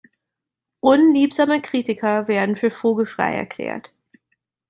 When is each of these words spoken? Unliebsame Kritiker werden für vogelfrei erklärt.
Unliebsame 0.79 1.61
Kritiker 1.61 2.27
werden 2.27 2.55
für 2.55 2.71
vogelfrei 2.71 3.33
erklärt. 3.35 3.93